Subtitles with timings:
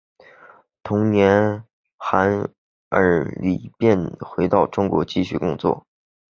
[0.81, 1.63] 同年
[1.95, 2.49] 韩
[2.89, 5.85] 尔礼便回到中国继续工作。